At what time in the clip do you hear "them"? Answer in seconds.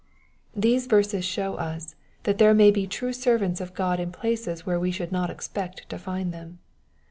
6.33-6.57